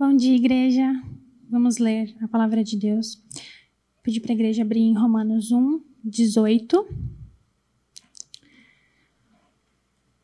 [0.00, 0.94] Bom dia, igreja.
[1.50, 3.16] Vamos ler a palavra de Deus.
[3.16, 6.86] Vou pedir para a igreja abrir em Romanos 1, 18.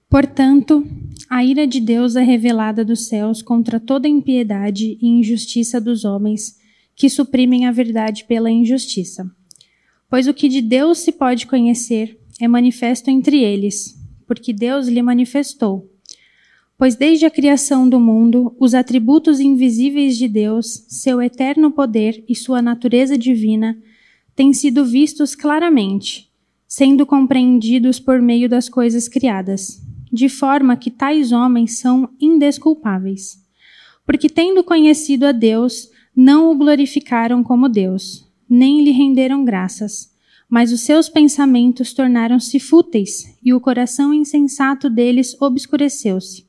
[0.08, 0.87] Portanto,
[1.29, 6.56] a ira de Deus é revelada dos céus contra toda impiedade e injustiça dos homens
[6.95, 9.29] que suprimem a verdade pela injustiça.
[10.09, 15.03] Pois o que de Deus se pode conhecer é manifesto entre eles, porque Deus lhe
[15.03, 15.93] manifestou.
[16.77, 22.34] Pois desde a criação do mundo, os atributos invisíveis de Deus, seu eterno poder e
[22.34, 23.78] sua natureza divina,
[24.34, 26.30] têm sido vistos claramente,
[26.66, 29.80] sendo compreendidos por meio das coisas criadas,
[30.12, 33.38] de forma que tais homens são indesculpáveis.
[34.04, 40.12] Porque, tendo conhecido a Deus, não o glorificaram como Deus, nem lhe renderam graças
[40.54, 46.46] mas os seus pensamentos tornaram-se fúteis e o coração insensato deles obscureceu-se.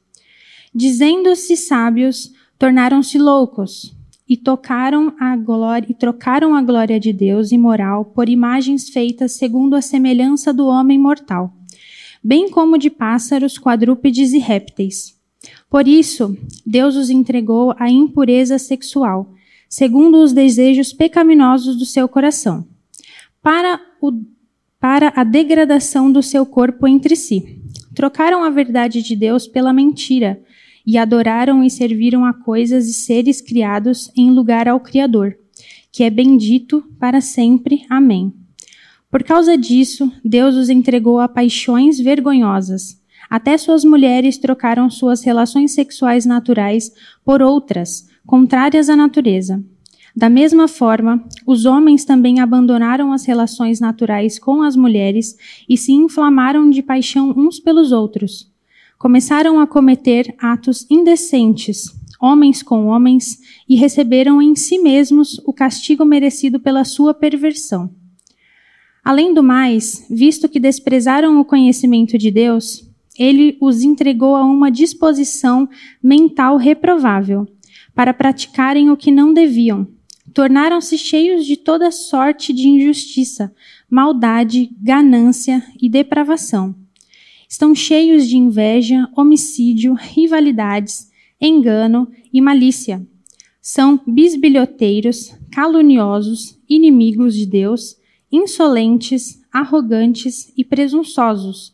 [0.76, 3.96] Dizendo-se sábios, tornaram-se loucos
[4.28, 9.76] e tocaram a glória e trocaram a glória de Deus imoral por imagens feitas segundo
[9.76, 11.54] a semelhança do homem mortal,
[12.22, 15.16] bem como de pássaros, quadrúpedes e répteis.
[15.70, 19.34] Por isso, Deus os entregou à impureza sexual,
[19.70, 22.68] segundo os desejos pecaminosos do seu coração
[23.42, 24.12] para, o,
[24.77, 27.62] para a degradação do seu corpo entre si.
[27.94, 30.42] Trocaram a verdade de Deus pela mentira
[30.86, 35.36] e adoraram e serviram a coisas e seres criados em lugar ao Criador,
[35.92, 37.86] que é bendito para sempre.
[37.90, 38.34] Amém.
[39.10, 43.02] Por causa disso, Deus os entregou a paixões vergonhosas.
[43.30, 46.92] Até suas mulheres trocaram suas relações sexuais naturais
[47.24, 49.64] por outras, contrárias à natureza.
[50.16, 55.36] Da mesma forma, os homens também abandonaram as relações naturais com as mulheres
[55.68, 58.49] e se inflamaram de paixão uns pelos outros.
[58.98, 61.85] Começaram a cometer atos indecentes,
[62.20, 67.90] homens com homens, e receberam em si mesmos o castigo merecido pela sua perversão.
[69.03, 74.72] Além do mais, visto que desprezaram o conhecimento de Deus, ele os entregou a uma
[74.72, 75.70] disposição
[76.02, 77.47] mental reprovável,
[77.94, 79.88] para praticarem o que não deviam
[80.36, 83.53] tornaram-se cheios de toda sorte de injustiça,
[83.90, 86.75] maldade, ganância e depravação.
[87.56, 93.02] Estão cheios de inveja, homicídio, rivalidades, engano e malícia.
[93.62, 97.96] São bisbilhoteiros, caluniosos, inimigos de Deus,
[98.30, 101.74] insolentes, arrogantes e presunçosos.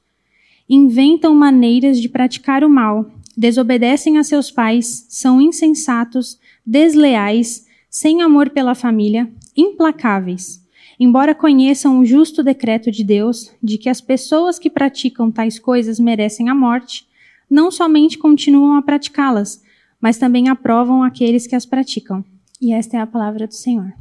[0.70, 8.52] Inventam maneiras de praticar o mal, desobedecem a seus pais, são insensatos, desleais, sem amor
[8.52, 9.28] pela família,
[9.58, 10.60] implacáveis.
[11.03, 16.00] Embora conheçam o justo decreto de Deus de que as pessoas que praticam tais coisas
[16.00, 17.07] merecem a morte,
[17.50, 19.63] não somente continuam a praticá-las,
[20.00, 22.23] mas também aprovam aqueles que as praticam.
[22.61, 23.91] E esta é a palavra do Senhor.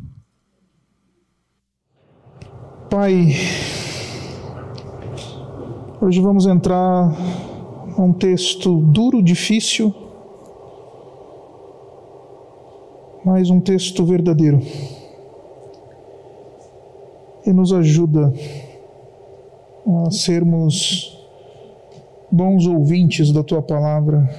[2.90, 3.28] Pai,
[6.02, 7.16] hoje vamos entrar
[7.98, 9.94] num texto duro, difícil,
[13.24, 14.60] mais um texto verdadeiro.
[17.50, 18.32] E nos ajuda
[20.06, 21.18] a sermos
[22.30, 24.30] bons ouvintes da tua palavra.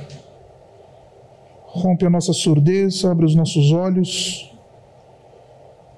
[1.65, 4.49] Rompe a nossa surdez, abre os nossos olhos,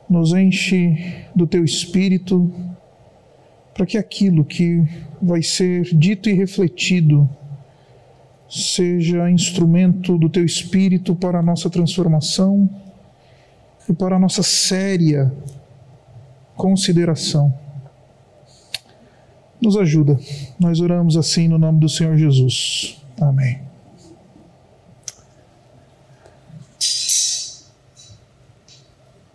[0.10, 2.52] nos enche do teu espírito,
[3.76, 4.84] para que aquilo que
[5.22, 7.30] vai ser dito e refletido
[8.50, 12.68] seja instrumento do teu espírito para a nossa transformação
[13.88, 15.32] e para a nossa séria
[16.56, 17.54] consideração.
[19.62, 20.20] Nos ajuda.
[20.60, 23.02] Nós oramos assim no nome do Senhor Jesus.
[23.20, 23.62] Amém.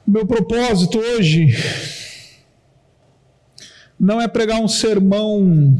[0.07, 1.55] Meu propósito hoje
[3.99, 5.79] não é pregar um sermão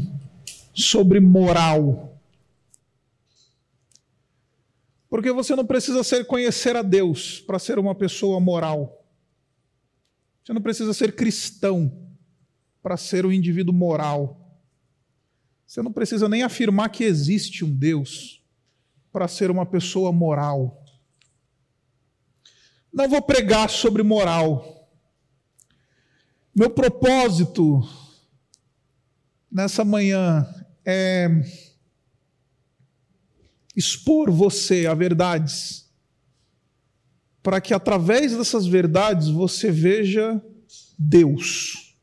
[0.73, 2.09] sobre moral
[5.09, 8.98] Porque você não precisa ser conhecer a Deus para ser uma pessoa moral.
[10.49, 12.09] Você não precisa ser cristão
[12.81, 14.59] para ser um indivíduo moral.
[15.63, 18.43] Você não precisa nem afirmar que existe um Deus
[19.11, 20.83] para ser uma pessoa moral.
[22.91, 24.89] Não vou pregar sobre moral.
[26.55, 27.87] Meu propósito
[29.51, 30.51] nessa manhã
[30.83, 31.27] é
[33.75, 35.88] expor você a verdades,
[37.41, 40.41] para que através dessas verdades você veja
[40.97, 41.95] Deus.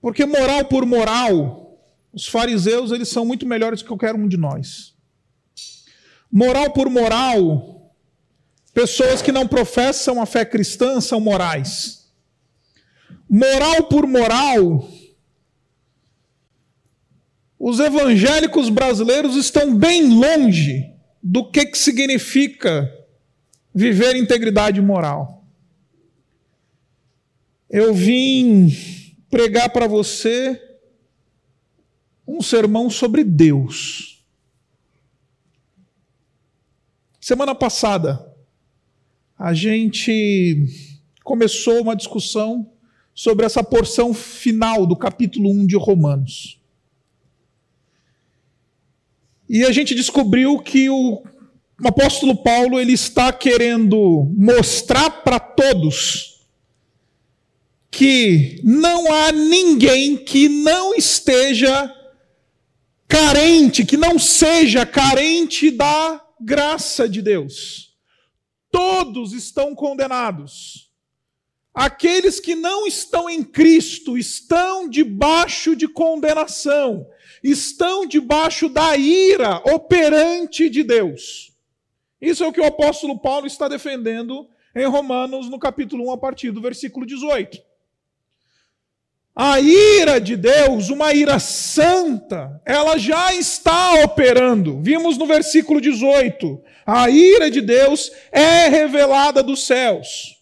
[0.00, 1.80] Porque moral por moral,
[2.12, 4.94] os fariseus eles são muito melhores que qualquer um de nós.
[6.30, 7.94] Moral por moral,
[8.72, 12.12] pessoas que não professam a fé cristã são morais.
[13.28, 14.88] Moral por moral,
[17.58, 20.93] os evangélicos brasileiros estão bem longe
[21.26, 22.92] do que, que significa
[23.74, 25.42] viver integridade moral.
[27.70, 28.68] Eu vim
[29.30, 30.60] pregar para você
[32.28, 34.22] um sermão sobre Deus.
[37.18, 38.30] Semana passada,
[39.38, 40.68] a gente
[41.24, 42.70] começou uma discussão
[43.14, 46.60] sobre essa porção final do capítulo 1 de Romanos.
[49.54, 51.22] E a gente descobriu que o
[51.84, 56.40] apóstolo Paulo ele está querendo mostrar para todos
[57.88, 61.88] que não há ninguém que não esteja
[63.06, 67.94] carente, que não seja carente da graça de Deus.
[68.72, 70.90] Todos estão condenados.
[71.72, 77.06] Aqueles que não estão em Cristo estão debaixo de condenação,
[77.44, 81.52] estão debaixo da ira operante de Deus.
[82.18, 86.18] Isso é o que o apóstolo Paulo está defendendo em Romanos, no capítulo 1, a
[86.18, 87.58] partir do versículo 18.
[89.36, 94.80] A ira de Deus, uma ira santa, ela já está operando.
[94.80, 100.40] Vimos no versículo 18: a ira de Deus é revelada dos céus.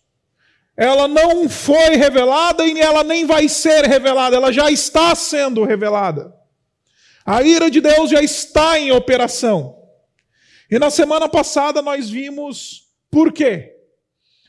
[0.76, 6.41] Ela não foi revelada e ela nem vai ser revelada, ela já está sendo revelada.
[7.24, 9.78] A ira de Deus já está em operação.
[10.70, 13.76] E na semana passada nós vimos por quê.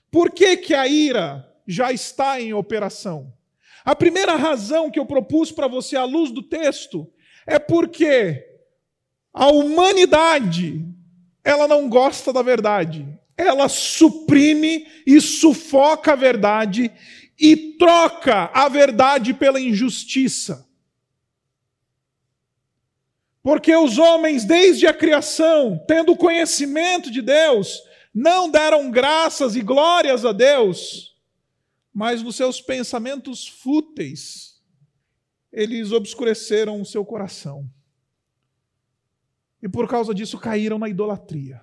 [0.09, 3.33] Por que, que a ira já está em operação?
[3.83, 7.11] A primeira razão que eu propus para você à luz do texto
[7.45, 8.43] é porque
[9.33, 10.85] a humanidade,
[11.43, 13.07] ela não gosta da verdade.
[13.35, 16.91] Ela suprime e sufoca a verdade
[17.37, 20.69] e troca a verdade pela injustiça.
[23.43, 30.23] Porque os homens, desde a criação, tendo conhecimento de Deus, não deram graças e glórias
[30.23, 31.13] a Deus,
[31.93, 34.61] mas nos seus pensamentos fúteis,
[35.51, 37.69] eles obscureceram o seu coração.
[39.61, 41.61] E por causa disso caíram na idolatria.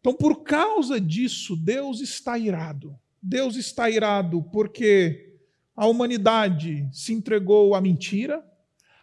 [0.00, 2.98] Então, por causa disso, Deus está irado.
[3.22, 5.38] Deus está irado porque
[5.76, 8.44] a humanidade se entregou à mentira,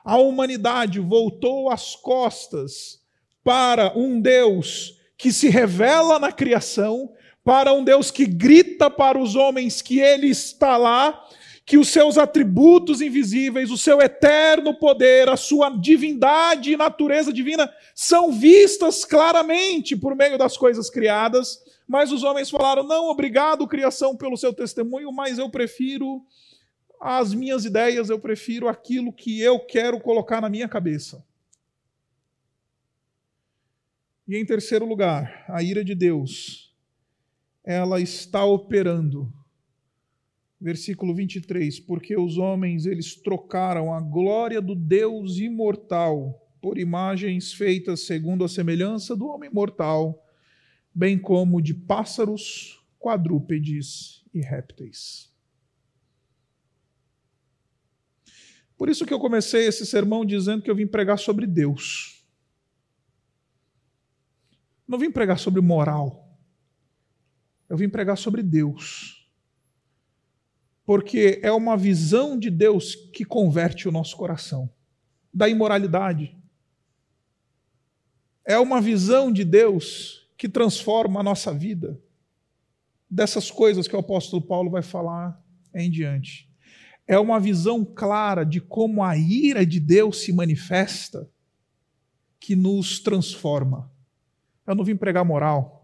[0.07, 3.01] a humanidade voltou as costas
[3.43, 7.11] para um Deus que se revela na criação
[7.43, 11.27] para um Deus que grita para os homens que Ele está lá,
[11.65, 17.69] que os seus atributos invisíveis, o seu eterno poder, a sua divindade e natureza divina
[17.93, 24.15] são vistas claramente por meio das coisas criadas, mas os homens falaram: não, obrigado, criação,
[24.15, 26.21] pelo seu testemunho, mas eu prefiro
[26.99, 31.25] as minhas ideias, eu prefiro aquilo que eu quero colocar na minha cabeça.
[34.27, 36.67] E em terceiro lugar, a ira de Deus
[37.67, 39.29] ela está operando.
[40.59, 48.05] Versículo 23, porque os homens eles trocaram a glória do Deus imortal por imagens feitas
[48.05, 50.25] segundo a semelhança do homem mortal,
[50.95, 55.31] bem como de pássaros, quadrúpedes e répteis.
[58.77, 62.23] Por isso que eu comecei esse sermão dizendo que eu vim pregar sobre Deus.
[64.87, 66.37] Não vim pregar sobre moral.
[67.67, 69.27] Eu vim pregar sobre Deus.
[70.85, 74.69] Porque é uma visão de Deus que converte o nosso coração
[75.33, 76.37] da imoralidade.
[78.45, 82.01] É uma visão de Deus que transforma a nossa vida.
[83.09, 85.43] Dessas coisas que o apóstolo Paulo vai falar
[85.73, 86.46] em diante.
[87.07, 91.29] É uma visão clara de como a ira de Deus se manifesta
[92.39, 93.89] que nos transforma.
[94.65, 95.77] Eu não vim pregar moral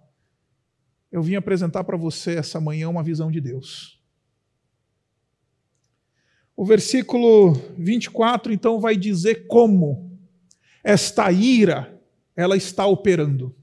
[1.13, 4.01] eu vim apresentar para você essa manhã uma visão de Deus.
[6.57, 10.11] O versículo 24 então vai dizer como
[10.83, 12.01] esta ira
[12.35, 13.55] ela está operando.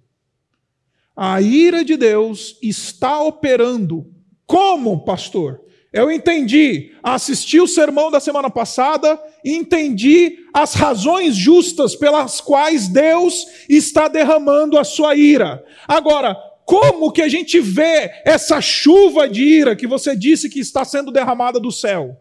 [1.17, 4.15] A ira de Deus está operando.
[4.47, 5.61] Como, pastor?
[5.93, 12.87] Eu entendi, assisti o sermão da semana passada e entendi as razões justas pelas quais
[12.87, 15.65] Deus está derramando a sua ira.
[15.89, 20.85] Agora, como que a gente vê essa chuva de ira que você disse que está
[20.85, 22.17] sendo derramada do céu?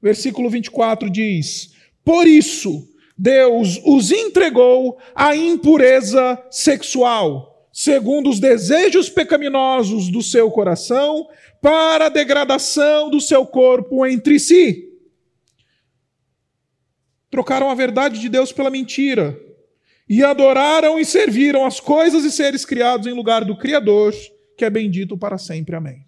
[0.00, 1.72] Versículo 24 diz:
[2.02, 7.49] Por isso, Deus os entregou à impureza sexual,
[7.82, 11.30] segundo os desejos pecaminosos do seu coração,
[11.62, 14.86] para a degradação do seu corpo entre si.
[17.30, 19.40] Trocaram a verdade de Deus pela mentira,
[20.06, 24.12] e adoraram e serviram as coisas e seres criados em lugar do Criador,
[24.58, 25.74] que é bendito para sempre.
[25.74, 26.04] Amém.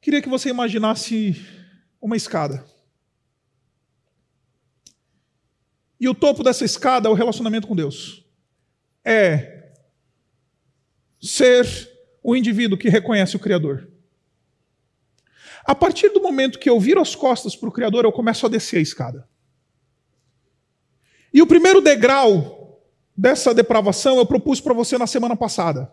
[0.00, 1.44] Queria que você imaginasse
[2.00, 2.64] uma escada.
[6.00, 8.24] E o topo dessa escada é o relacionamento com Deus.
[9.04, 9.72] É
[11.20, 11.66] ser
[12.22, 13.88] o indivíduo que reconhece o Criador.
[15.64, 18.48] A partir do momento que eu viro as costas para o Criador, eu começo a
[18.48, 19.28] descer a escada.
[21.32, 22.82] E o primeiro degrau
[23.16, 25.90] dessa depravação eu propus para você na semana passada.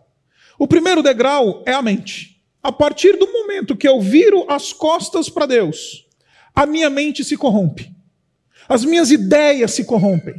[0.58, 2.42] O primeiro degrau é a mente.
[2.62, 6.06] A partir do momento que eu viro as costas para Deus,
[6.54, 7.92] a minha mente se corrompe.
[8.68, 10.34] As minhas ideias se corrompem.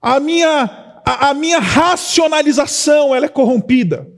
[0.00, 4.08] A minha, a, a minha racionalização ela é corrompida.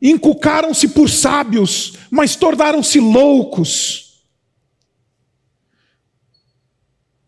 [0.00, 4.24] Inculcaram-se por sábios, mas tornaram-se loucos.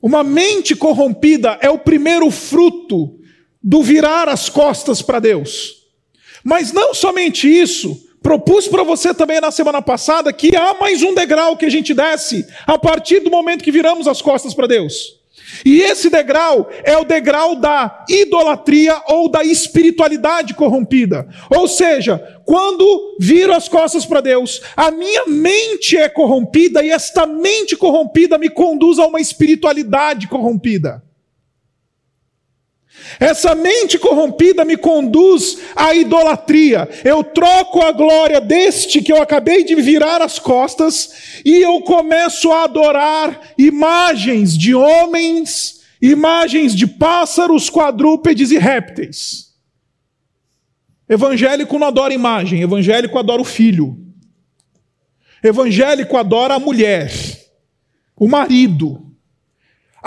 [0.02, 3.20] Uma mente corrompida é o primeiro fruto
[3.62, 5.84] do virar as costas para Deus.
[6.44, 11.14] Mas não somente isso, propus para você também na semana passada que há mais um
[11.14, 15.20] degrau que a gente desce a partir do momento que viramos as costas para Deus.
[15.62, 21.28] E esse degrau é o degrau da idolatria ou da espiritualidade corrompida.
[21.54, 27.26] Ou seja, quando viro as costas para Deus, a minha mente é corrompida e esta
[27.26, 31.03] mente corrompida me conduz a uma espiritualidade corrompida.
[33.20, 36.88] Essa mente corrompida me conduz à idolatria.
[37.04, 42.50] Eu troco a glória deste que eu acabei de virar as costas e eu começo
[42.52, 49.54] a adorar imagens de homens, imagens de pássaros, quadrúpedes e répteis.
[51.08, 53.98] Evangélico não adora imagem, evangélico adora o filho.
[55.42, 57.12] Evangélico adora a mulher,
[58.16, 59.03] o marido,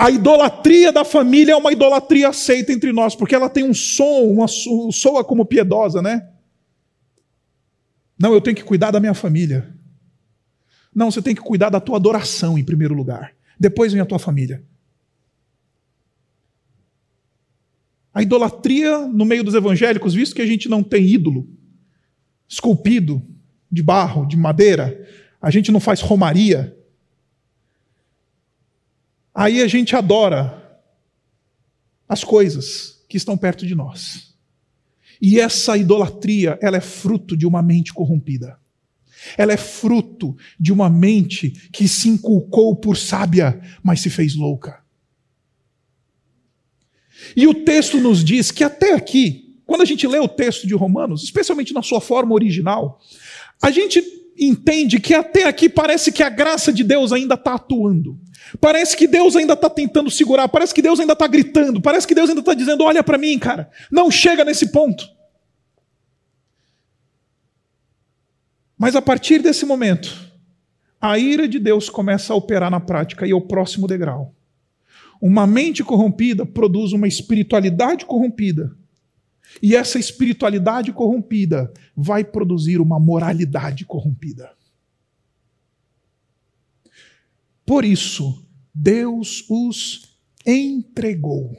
[0.00, 4.28] a idolatria da família é uma idolatria aceita entre nós, porque ela tem um som,
[4.30, 6.30] uma soa como piedosa, né?
[8.16, 9.76] Não, eu tenho que cuidar da minha família.
[10.94, 13.34] Não, você tem que cuidar da tua adoração em primeiro lugar.
[13.58, 14.62] Depois vem a tua família.
[18.14, 21.48] A idolatria no meio dos evangélicos, visto que a gente não tem ídolo
[22.48, 23.20] esculpido
[23.70, 25.04] de barro, de madeira,
[25.42, 26.77] a gente não faz romaria,
[29.38, 30.82] Aí a gente adora
[32.08, 34.34] as coisas que estão perto de nós.
[35.22, 38.58] E essa idolatria, ela é fruto de uma mente corrompida.
[39.36, 44.82] Ela é fruto de uma mente que se inculcou por sábia, mas se fez louca.
[47.36, 50.74] E o texto nos diz que até aqui, quando a gente lê o texto de
[50.74, 53.00] Romanos, especialmente na sua forma original,
[53.62, 58.18] a gente entende que até aqui parece que a graça de Deus ainda está atuando.
[58.60, 62.14] Parece que Deus ainda está tentando segurar, parece que Deus ainda está gritando, parece que
[62.14, 65.06] Deus ainda está dizendo: olha para mim, cara, não chega nesse ponto.
[68.78, 70.16] Mas a partir desse momento,
[71.00, 74.34] a ira de Deus começa a operar na prática e é o próximo degrau.
[75.20, 78.70] Uma mente corrompida produz uma espiritualidade corrompida.
[79.62, 84.50] E essa espiritualidade corrompida vai produzir uma moralidade corrompida.
[87.66, 91.56] Por isso, Deus os entregou.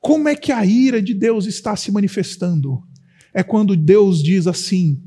[0.00, 2.82] Como é que a ira de Deus está se manifestando?
[3.32, 5.00] É quando Deus diz assim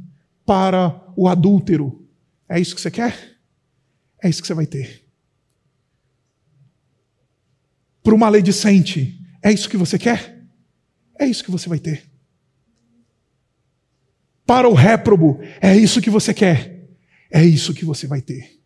[0.46, 2.08] para o adúltero:
[2.48, 3.38] É isso que você quer?
[4.24, 5.06] É isso que você vai ter.
[8.02, 10.35] Para o maledicente: É isso que você quer?
[11.20, 12.04] É isso que você vai ter.
[14.46, 16.88] Para o réprobo: É isso que você quer?
[17.32, 18.60] É isso que você vai ter.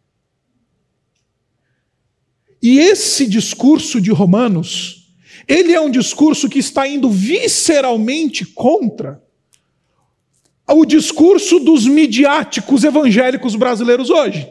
[2.62, 5.14] E esse discurso de Romanos,
[5.48, 9.24] ele é um discurso que está indo visceralmente contra
[10.68, 14.48] o discurso dos midiáticos evangélicos brasileiros hoje.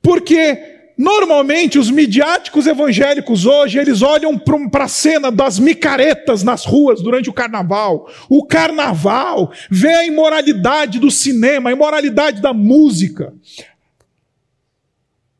[0.00, 7.02] Porque normalmente os midiáticos evangélicos hoje, eles olham para a cena das micaretas nas ruas
[7.02, 8.08] durante o carnaval.
[8.28, 13.32] O carnaval vê a imoralidade do cinema, a imoralidade da música,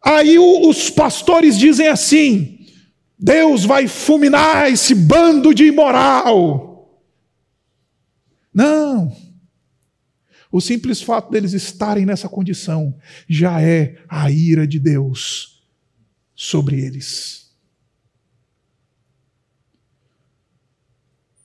[0.03, 2.59] Aí os pastores dizem assim:
[3.17, 6.91] Deus vai fulminar esse bando de imoral.
[8.53, 9.17] Não.
[10.53, 12.95] O simples fato deles estarem nessa condição
[13.27, 15.67] já é a ira de Deus
[16.35, 17.51] sobre eles.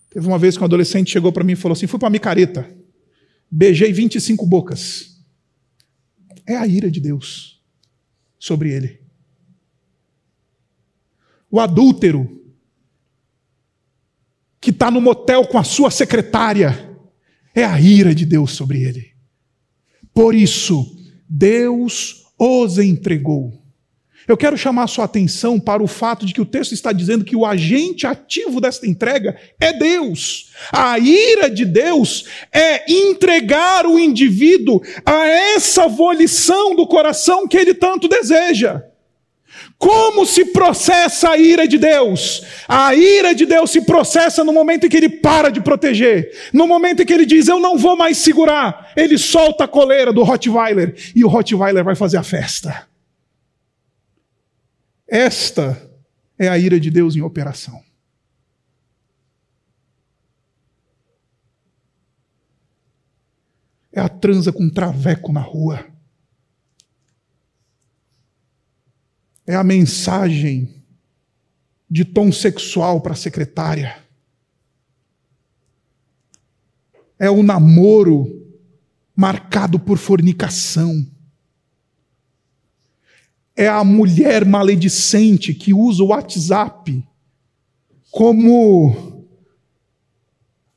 [0.10, 2.70] Teve uma vez que um adolescente chegou para mim e falou assim: fui para micareta,
[3.50, 5.24] beijei 25 bocas.
[6.46, 7.64] É a ira de Deus
[8.38, 9.00] sobre ele.
[11.50, 12.46] O adúltero
[14.60, 16.87] que está no motel com a sua secretária
[17.60, 19.14] é a ira de Deus sobre ele.
[20.14, 20.96] Por isso,
[21.28, 23.52] Deus os entregou.
[24.28, 27.36] Eu quero chamar sua atenção para o fato de que o texto está dizendo que
[27.36, 30.52] o agente ativo desta entrega é Deus.
[30.72, 37.74] A ira de Deus é entregar o indivíduo a essa volição do coração que ele
[37.74, 38.84] tanto deseja.
[39.78, 42.44] Como se processa a ira de Deus?
[42.68, 46.32] A ira de Deus se processa no momento em que ele para de proteger.
[46.52, 48.92] No momento em que ele diz, eu não vou mais segurar.
[48.96, 52.88] Ele solta a coleira do Rottweiler e o Rottweiler vai fazer a festa.
[55.08, 55.80] Esta
[56.40, 57.80] é a ira de Deus em operação.
[63.94, 65.86] É a transa com um traveco na rua.
[69.48, 70.84] É a mensagem
[71.90, 73.98] de tom sexual para a secretária.
[77.18, 78.46] É o namoro
[79.16, 81.08] marcado por fornicação.
[83.56, 87.04] É a mulher maledicente que usa o WhatsApp
[88.12, 89.26] como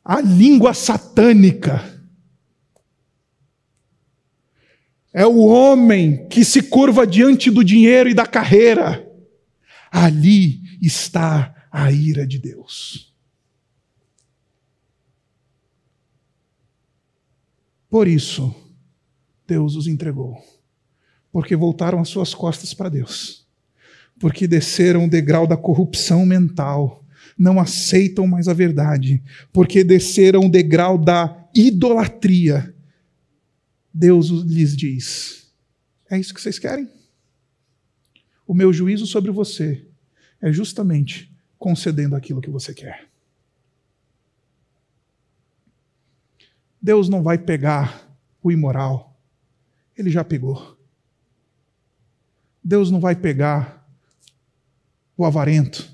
[0.05, 2.00] a língua satânica
[5.13, 9.07] É o homem que se curva diante do dinheiro e da carreira.
[9.91, 13.13] Ali está a ira de Deus.
[17.89, 18.55] Por isso,
[19.47, 20.37] Deus os entregou.
[21.33, 23.45] Porque voltaram as suas costas para Deus.
[24.19, 27.05] Porque desceram o degrau da corrupção mental.
[27.37, 29.21] Não aceitam mais a verdade.
[29.53, 32.73] Porque desceram o degrau da idolatria
[33.93, 35.53] Deus lhes diz:
[36.09, 36.89] É isso que vocês querem?
[38.47, 39.87] O meu juízo sobre você
[40.41, 43.09] é justamente concedendo aquilo que você quer.
[46.83, 48.11] Deus não vai pegar
[48.43, 49.21] o imoral,
[49.97, 50.79] ele já pegou.
[52.65, 53.87] Deus não vai pegar
[55.17, 55.91] o avarento,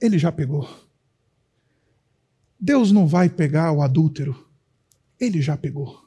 [0.00, 0.68] ele já pegou.
[2.58, 4.48] Deus não vai pegar o adúltero,
[5.20, 6.03] ele já pegou.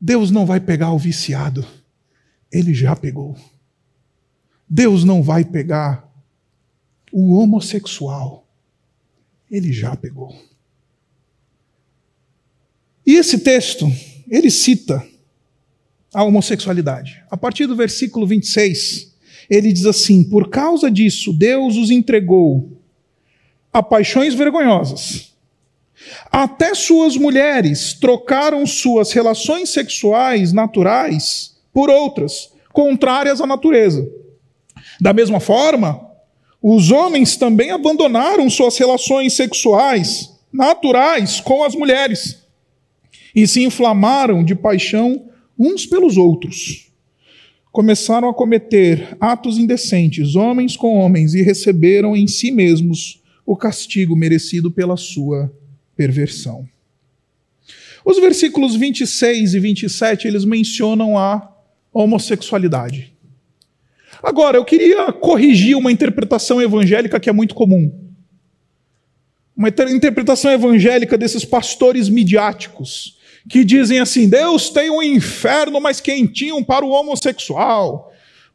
[0.00, 1.66] Deus não vai pegar o viciado,
[2.50, 3.36] ele já pegou.
[4.68, 6.08] Deus não vai pegar
[7.12, 8.48] o homossexual,
[9.50, 10.34] ele já pegou.
[13.04, 13.86] E esse texto,
[14.28, 15.04] ele cita
[16.14, 17.22] a homossexualidade.
[17.30, 19.14] A partir do versículo 26,
[19.50, 22.80] ele diz assim: Por causa disso, Deus os entregou
[23.72, 25.29] a paixões vergonhosas
[26.30, 34.08] até suas mulheres trocaram suas relações sexuais naturais por outras, contrárias à natureza.
[35.00, 36.08] Da mesma forma,
[36.62, 42.38] os homens também abandonaram suas relações sexuais naturais com as mulheres
[43.34, 45.26] e se inflamaram de paixão
[45.58, 46.90] uns pelos outros.
[47.70, 54.16] Começaram a cometer atos indecentes, homens com homens, e receberam em si mesmos o castigo
[54.16, 55.52] merecido pela sua
[56.00, 56.66] perversão.
[58.02, 61.54] Os versículos 26 e 27, eles mencionam a
[61.92, 63.12] homossexualidade.
[64.22, 67.92] Agora, eu queria corrigir uma interpretação evangélica que é muito comum.
[69.54, 76.64] Uma interpretação evangélica desses pastores midiáticos, que dizem assim: Deus tem um inferno mais quentinho
[76.64, 78.09] para o homossexual.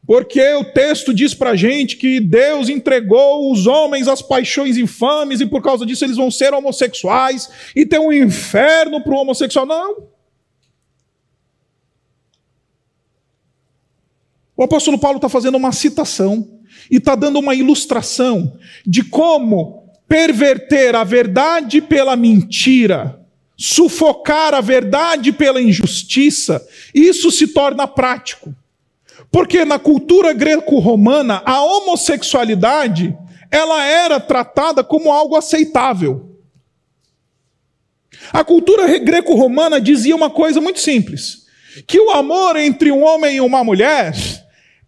[0.05, 5.45] Porque o texto diz para gente que Deus entregou os homens às paixões infames e
[5.45, 9.65] por causa disso eles vão ser homossexuais e tem um inferno para o homossexual.
[9.65, 10.07] Não.
[14.55, 20.95] O apóstolo Paulo está fazendo uma citação e está dando uma ilustração de como perverter
[20.95, 23.19] a verdade pela mentira,
[23.57, 28.55] sufocar a verdade pela injustiça, isso se torna prático.
[29.35, 33.13] Porque na cultura greco-romana, a homossexualidade,
[33.51, 36.39] ela era tratada como algo aceitável.
[38.31, 41.47] A cultura greco-romana dizia uma coisa muito simples:
[41.85, 44.15] que o amor entre um homem e uma mulher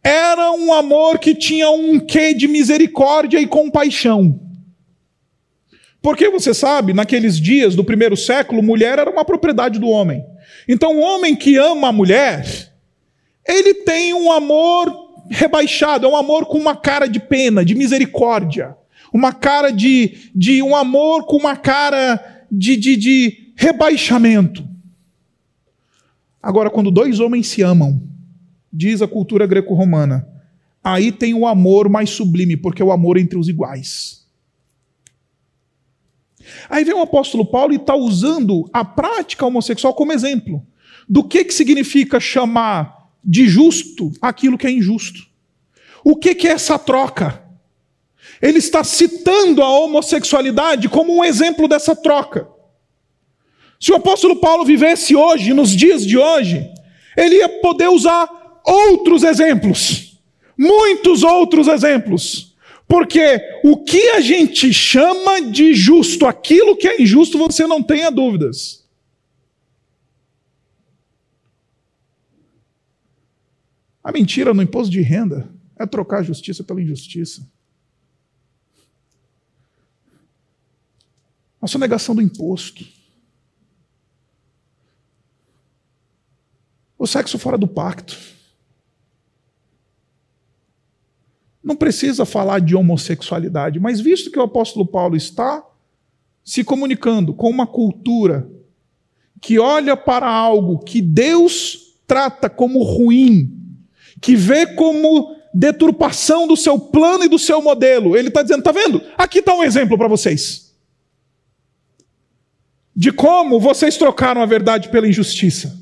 [0.02, 4.40] era um amor que tinha um quê de misericórdia e compaixão.
[6.02, 10.24] Porque você sabe, naqueles dias do primeiro século, mulher era uma propriedade do homem.
[10.70, 12.77] Então, o homem que ama a mulher,
[13.48, 18.76] ele tem um amor rebaixado, é um amor com uma cara de pena, de misericórdia,
[19.14, 24.68] uma cara de, de um amor com uma cara de, de, de rebaixamento.
[26.42, 28.02] Agora, quando dois homens se amam,
[28.72, 30.28] diz a cultura greco-romana,
[30.84, 34.26] aí tem o amor mais sublime, porque é o amor entre os iguais.
[36.70, 40.66] Aí vem o apóstolo Paulo e está usando a prática homossexual como exemplo
[41.08, 42.97] do que, que significa chamar
[43.28, 45.28] de justo aquilo que é injusto.
[46.04, 47.44] O que, que é essa troca?
[48.42, 52.48] Ele está citando a homossexualidade como um exemplo dessa troca.
[53.80, 56.66] Se o apóstolo Paulo vivesse hoje, nos dias de hoje,
[57.18, 58.30] ele ia poder usar
[58.66, 60.20] outros exemplos,
[60.58, 62.56] muitos outros exemplos.
[62.88, 68.10] Porque o que a gente chama de justo, aquilo que é injusto, você não tenha
[68.10, 68.87] dúvidas.
[74.08, 77.46] A mentira no imposto de renda é trocar a justiça pela injustiça.
[81.62, 82.88] A sonegação do imposto.
[86.98, 88.18] O sexo fora do pacto.
[91.62, 95.70] Não precisa falar de homossexualidade, mas visto que o apóstolo Paulo está
[96.46, 98.50] se comunicando com uma cultura
[99.42, 103.57] que olha para algo que Deus trata como ruim,
[104.22, 108.72] que vê como deturpação do seu plano e do seu modelo, ele está dizendo: está
[108.72, 109.02] vendo?
[109.18, 110.76] Aqui está um exemplo para vocês.
[112.96, 115.78] De como vocês trocaram a verdade pela injustiça.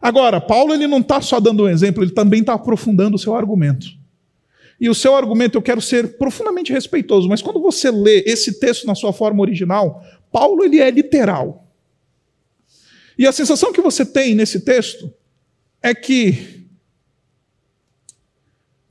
[0.00, 3.34] Agora, Paulo ele não está só dando um exemplo, ele também está aprofundando o seu
[3.34, 3.86] argumento.
[4.78, 8.86] E o seu argumento, eu quero ser profundamente respeitoso, mas quando você lê esse texto
[8.86, 11.66] na sua forma original, Paulo ele é literal.
[13.18, 15.10] E a sensação que você tem nesse texto
[15.80, 16.63] é que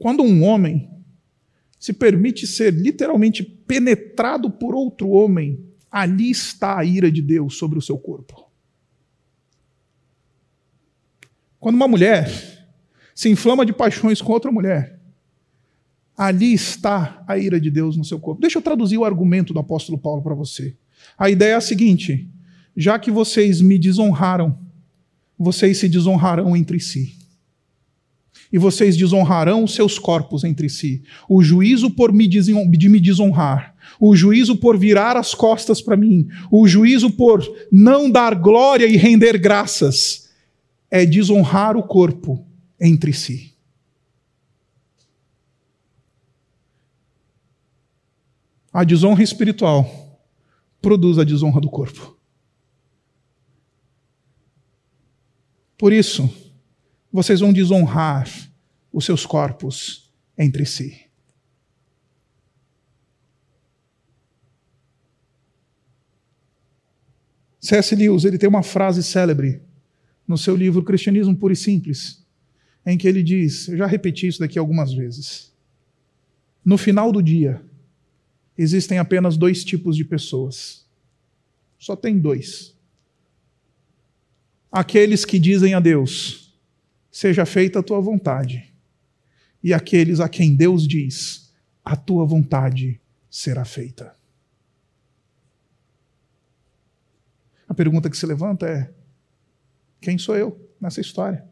[0.04, 0.90] quando um homem
[1.80, 7.80] se permite ser literalmente penetrado por outro homem, ali está a ira de Deus sobre
[7.80, 8.52] o seu corpo.
[11.58, 12.30] Quando uma mulher
[13.16, 15.00] se inflama de paixões com outra mulher,
[16.18, 18.42] ali está a ira de Deus no seu corpo.
[18.42, 20.76] Deixa eu traduzir o argumento do apóstolo Paulo para você.
[21.18, 22.30] A ideia é a seguinte:
[22.76, 24.60] já que vocês me desonraram,
[25.40, 27.23] vocês se desonrarão entre si.
[28.54, 31.02] E vocês desonrarão seus corpos entre si.
[31.28, 36.28] O juízo por me de me desonrar, o juízo por virar as costas para mim,
[36.52, 40.30] o juízo por não dar glória e render graças
[40.92, 42.46] é desonrar o corpo
[42.80, 43.52] entre si.
[48.72, 50.20] A desonra espiritual
[50.80, 52.16] produz a desonra do corpo.
[55.76, 56.30] Por isso,
[57.14, 58.28] vocês vão desonrar
[58.92, 61.00] os seus corpos entre si.
[67.62, 67.96] C.S.
[67.96, 69.62] Lewis ele tem uma frase célebre
[70.28, 72.26] no seu livro Cristianismo Puro e Simples,
[72.84, 75.54] em que ele diz: eu já repeti isso daqui algumas vezes.
[76.66, 77.64] No final do dia,
[78.58, 80.86] existem apenas dois tipos de pessoas.
[81.78, 82.76] Só tem dois.
[84.72, 86.43] Aqueles que dizem a Deus:
[87.14, 88.74] seja feita a tua vontade.
[89.64, 91.54] E aqueles a quem Deus diz:
[91.86, 93.00] a tua vontade
[93.30, 94.18] será feita.
[97.70, 98.92] A pergunta que se levanta é:
[100.02, 101.48] quem sou eu nessa história?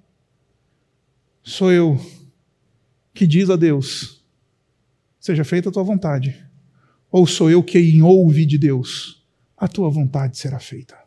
[1.43, 1.95] Sou eu
[3.13, 4.25] que diz a Deus:
[5.19, 6.43] seja feita a tua vontade.
[7.11, 9.23] Ou sou eu quem ouve de Deus:
[9.55, 11.00] a tua vontade será feita.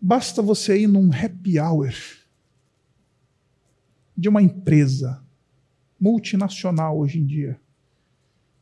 [0.00, 1.92] Basta você ir num happy hour
[4.16, 5.22] de uma empresa
[6.00, 7.60] multinacional hoje em dia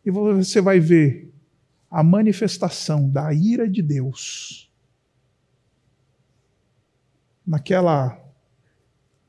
[0.05, 1.35] e você vai ver
[1.91, 4.71] a manifestação da ira de Deus
[7.47, 8.23] naquela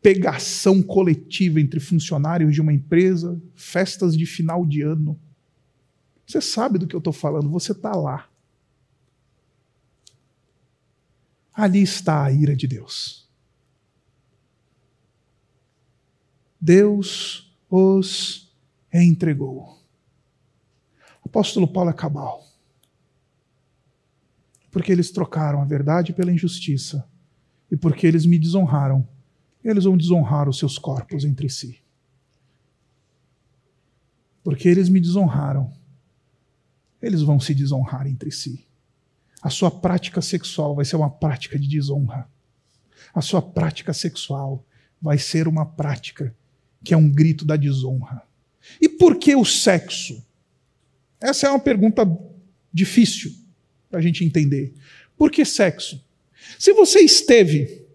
[0.02, 5.20] pegação coletiva entre funcionários de uma empresa, festas de final de ano.
[6.26, 8.30] Você sabe do que eu estou falando, você está lá.
[11.58, 13.28] Ali está a ira de Deus.
[16.62, 18.56] Deus os
[18.93, 19.82] entregou.
[21.24, 22.48] O apóstolo Paulo é cabal
[24.78, 27.10] porque eles trocaram a verdade pela injustiça
[27.72, 29.10] e porque eles me desonraram,
[29.63, 31.82] eles vão desonrar os seus corpos entre si.
[34.43, 35.74] Porque eles me desonraram,
[37.02, 38.66] eles vão se desonrar entre si.
[39.41, 42.28] A sua prática sexual vai ser uma prática de desonra.
[43.13, 44.65] A sua prática sexual
[45.02, 46.36] vai ser uma prática
[46.84, 48.23] que é um grito da desonra.
[48.82, 50.23] E por que o sexo?
[51.19, 52.06] Essa é uma pergunta
[52.73, 53.32] difícil
[53.89, 54.73] para a gente entender.
[55.17, 56.04] Por que sexo?
[56.60, 57.86] Se você esteve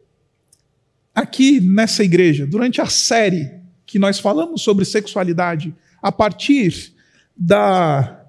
[1.14, 6.94] aqui nessa igreja durante a série que nós falamos sobre sexualidade a partir
[7.36, 8.21] da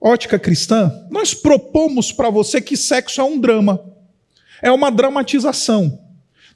[0.00, 3.84] ótica cristã, nós propomos para você que sexo é um drama,
[4.62, 5.98] é uma dramatização.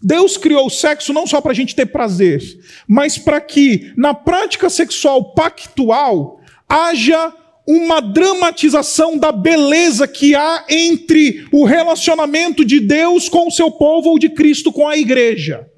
[0.02, 2.42] Deus criou o sexo não só para a gente ter prazer,
[2.88, 7.32] mas para que na prática sexual pactual haja
[7.66, 14.10] uma dramatização da beleza que há entre o relacionamento de Deus com o seu povo
[14.10, 15.68] ou de Cristo com a igreja.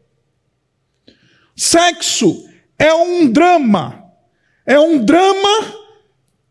[1.54, 2.48] Sexo
[2.78, 4.02] é um drama,
[4.66, 5.74] é um drama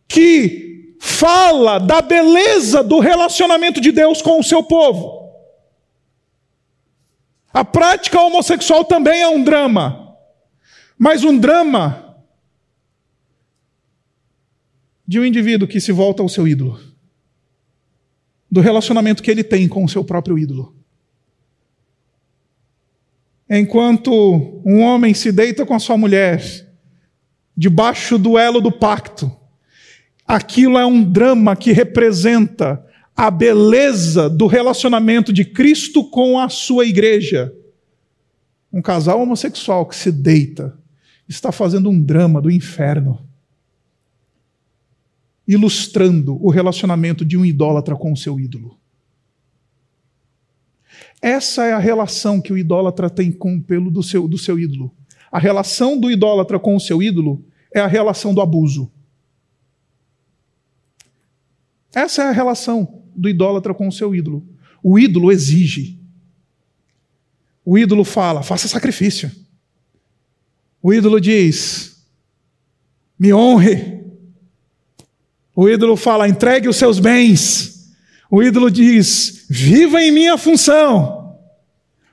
[0.07, 0.72] que
[1.05, 5.33] fala da beleza do relacionamento de Deus com o seu povo.
[7.53, 10.15] A prática homossexual também é um drama,
[10.97, 12.17] mas um drama
[15.05, 16.79] de um indivíduo que se volta ao seu ídolo,
[18.49, 20.73] do relacionamento que ele tem com o seu próprio ídolo.
[23.49, 26.41] Enquanto um homem se deita com a sua mulher,
[27.57, 29.42] debaixo do elo do pacto,
[30.27, 32.83] aquilo é um drama que representa
[33.15, 37.53] a beleza do relacionamento de Cristo com a sua igreja.
[38.71, 40.77] Um casal homossexual que se deita
[41.27, 43.27] está fazendo um drama do inferno
[45.47, 48.77] ilustrando o relacionamento de um idólatra com o seu ídolo.
[51.21, 54.59] Essa é a relação que o idólatra tem com o pelo do seu, do seu
[54.59, 54.93] ídolo.
[55.31, 58.91] A relação do idólatra com o seu ídolo é a relação do abuso.
[61.93, 64.45] Essa é a relação do idólatra com o seu ídolo.
[64.81, 65.99] O ídolo exige.
[67.63, 69.31] O ídolo fala: faça sacrifício.
[70.81, 72.03] O ídolo diz:
[73.17, 74.03] me honre.
[75.55, 77.93] O ídolo fala: entregue os seus bens.
[78.29, 81.37] O ídolo diz: viva em minha função.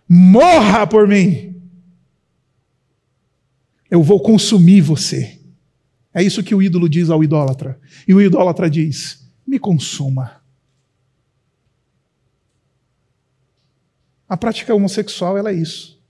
[0.08, 1.60] Morra por mim.
[3.90, 5.40] Eu vou consumir você.
[6.12, 7.80] É isso que o ídolo diz ao idólatra.
[8.06, 9.19] E o idólatra diz:
[9.50, 10.40] me consuma.
[14.28, 16.00] A prática homossexual ela é isso.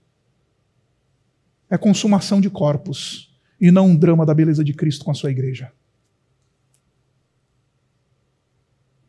[1.67, 5.31] É consumação de corpos e não um drama da beleza de Cristo com a sua
[5.31, 5.73] igreja.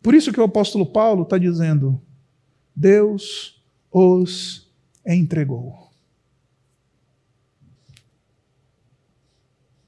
[0.01, 2.01] Por isso que o apóstolo Paulo está dizendo:
[2.75, 4.66] Deus os
[5.07, 5.92] entregou.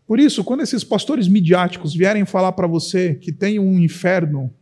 [0.07, 4.53] Por isso, quando esses pastores midiáticos vierem falar para você que tem um inferno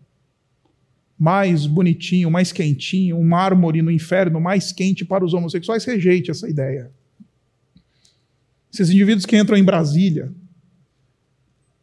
[1.19, 6.49] mais bonitinho, mais quentinho, um mármore no inferno mais quente para os homossexuais, rejeite essa
[6.49, 6.91] ideia.
[8.73, 10.33] Esses indivíduos que entram em Brasília,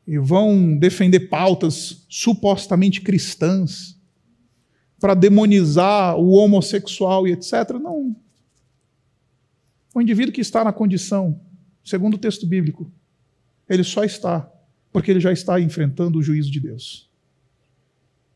[0.09, 3.95] e vão defender pautas supostamente cristãs
[4.99, 7.73] para demonizar o homossexual e etc.
[7.79, 8.15] Não.
[9.93, 11.39] O indivíduo que está na condição,
[11.85, 12.91] segundo o texto bíblico,
[13.69, 14.51] ele só está
[14.91, 17.09] porque ele já está enfrentando o juízo de Deus.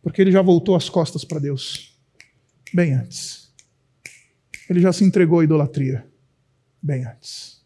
[0.02, 1.98] Porque ele já voltou as costas para Deus
[2.74, 3.52] bem antes.
[4.70, 6.06] Ele já se entregou à idolatria
[6.82, 7.64] bem antes.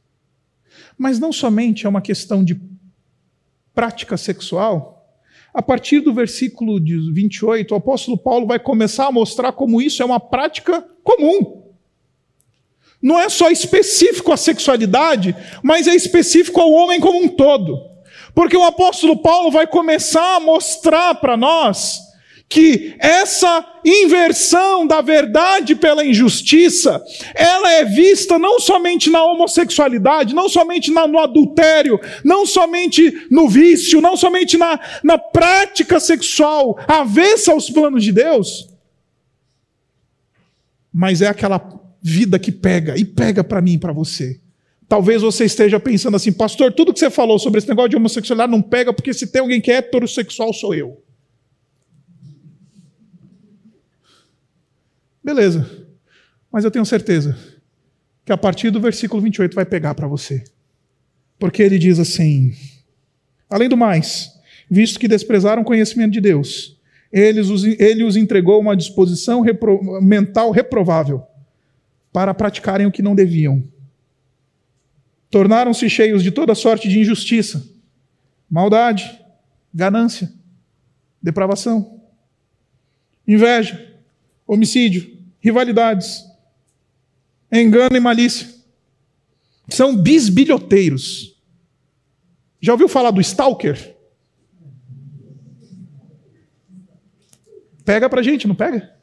[0.98, 2.60] Mas não somente é uma questão de
[3.74, 4.98] prática sexual,
[5.54, 10.06] a partir do versículo 28, o apóstolo Paulo vai começar a mostrar como isso é
[10.06, 11.67] uma prática comum.
[13.02, 17.80] Não é só específico à sexualidade, mas é específico ao homem como um todo.
[18.34, 22.08] Porque o apóstolo Paulo vai começar a mostrar para nós
[22.50, 27.04] que essa inversão da verdade pela injustiça,
[27.36, 33.50] ela é vista não somente na homossexualidade, não somente na, no adultério, não somente no
[33.50, 38.70] vício, não somente na, na prática sexual avessa aos planos de Deus,
[40.94, 41.60] mas é aquela
[42.08, 44.40] vida que pega, e pega para mim e para você.
[44.88, 48.50] Talvez você esteja pensando assim, pastor, tudo que você falou sobre esse negócio de homossexualidade
[48.50, 51.04] não pega, porque se tem alguém que é heterossexual, sou eu.
[55.22, 55.70] Beleza.
[56.50, 57.38] Mas eu tenho certeza
[58.26, 60.46] que a partir do versículo 28 vai pegar para você.
[61.38, 62.54] Porque ele diz assim:
[63.50, 64.32] Além do mais,
[64.72, 66.80] visto que desprezaram o conhecimento de Deus,
[67.12, 71.28] ele os, entregou uma disposição repro, mental reprovável
[72.18, 73.64] para praticarem o que não deviam.
[75.30, 77.64] Tornaram-se cheios de toda sorte de injustiça,
[78.50, 79.22] maldade,
[79.72, 80.34] ganância,
[81.22, 82.02] depravação,
[83.28, 83.96] inveja,
[84.48, 86.26] homicídio, rivalidades,
[87.52, 88.48] engano e malícia.
[89.70, 91.40] São bisbilhoteiros.
[92.60, 93.96] Já ouviu falar do stalker?
[97.86, 98.97] Pega pra gente, não pega?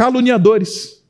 [0.00, 1.04] Caluniadores.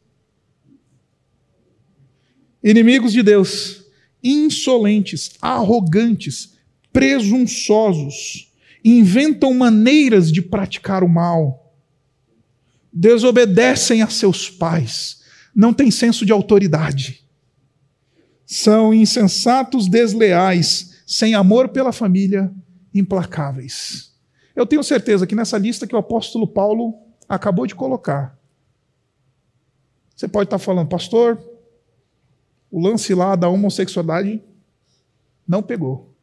[2.60, 3.84] Inimigos de Deus,
[4.20, 6.58] insolentes, arrogantes,
[6.92, 8.52] presunçosos,
[8.84, 11.72] inventam maneiras de praticar o mal,
[12.92, 15.22] desobedecem a seus pais,
[15.54, 17.24] não têm senso de autoridade,
[18.44, 22.52] são insensatos, desleais, sem amor pela família,
[22.92, 24.16] implacáveis.
[24.56, 26.98] Eu tenho certeza que nessa lista que o apóstolo Paulo
[27.28, 28.39] acabou de colocar,
[30.20, 31.42] você pode estar falando, pastor,
[32.70, 34.44] o lance lá da homossexualidade
[35.48, 36.14] não pegou.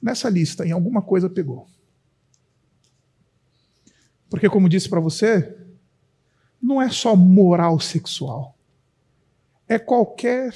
[0.00, 1.66] Nessa lista, em alguma coisa pegou.
[4.28, 5.56] Porque, como disse para você,
[6.60, 8.58] não é só moral sexual.
[9.66, 10.54] É qualquer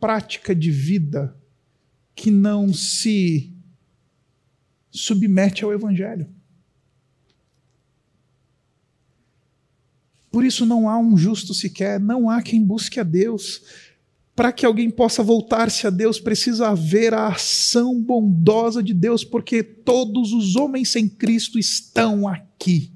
[0.00, 1.36] prática de vida
[2.14, 3.54] que não se
[4.90, 6.34] submete ao Evangelho.
[10.30, 13.62] Por isso não há um justo sequer, não há quem busque a Deus.
[14.34, 19.62] Para que alguém possa voltar-se a Deus, precisa haver a ação bondosa de Deus, porque
[19.62, 22.92] todos os homens sem Cristo estão aqui.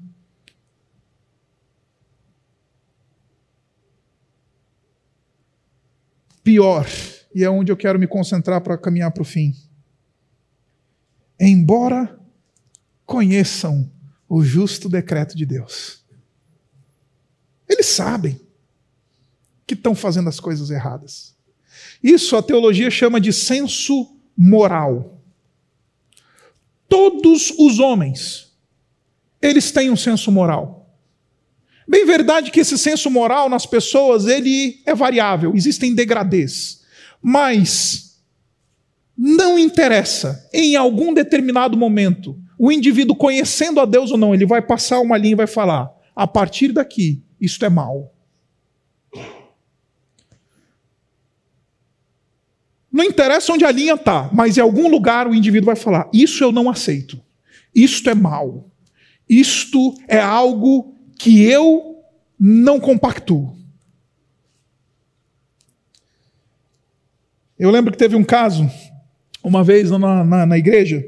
[6.41, 6.87] Pior,
[7.33, 9.53] e é onde eu quero me concentrar para caminhar para o fim.
[11.39, 12.17] Embora
[13.05, 13.91] conheçam
[14.29, 16.04] o justo decreto de Deus,
[17.67, 18.39] eles sabem
[19.65, 21.35] que estão fazendo as coisas erradas.
[22.03, 25.21] Isso a teologia chama de senso moral.
[26.87, 28.53] Todos os homens,
[29.41, 30.95] eles têm um senso moral.
[31.87, 36.83] Bem verdade que esse senso moral nas pessoas, ele é variável, existem degradês.
[37.21, 38.21] Mas
[39.17, 44.61] não interessa, em algum determinado momento, o indivíduo conhecendo a Deus ou não, ele vai
[44.61, 48.13] passar uma linha e vai falar: a partir daqui, isto é mal.
[52.91, 56.43] Não interessa onde a linha está, mas em algum lugar o indivíduo vai falar: Isso
[56.43, 57.19] eu não aceito.
[57.73, 58.69] Isto é mal.
[59.27, 62.03] Isto é algo que eu
[62.39, 63.55] não compactuo.
[67.57, 68.69] Eu lembro que teve um caso,
[69.43, 71.05] uma vez na, na, na igreja,